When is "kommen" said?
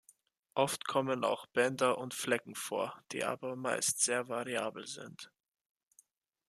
0.87-1.23